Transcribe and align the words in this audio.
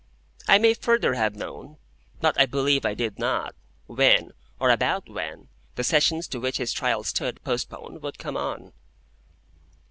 I 0.47 0.57
may 0.57 0.73
further 0.73 1.13
have 1.13 1.35
known, 1.35 1.77
but 2.21 2.35
I 2.41 2.47
believe 2.47 2.87
I 2.87 2.95
did 2.95 3.19
not, 3.19 3.53
when, 3.85 4.31
or 4.59 4.71
about 4.71 5.07
when, 5.07 5.47
the 5.75 5.83
Sessions 5.83 6.27
to 6.29 6.39
which 6.39 6.57
his 6.57 6.73
trial 6.73 7.03
stood 7.03 7.39
postponed 7.43 8.01
would 8.01 8.17
come 8.17 8.35
on. 8.35 8.73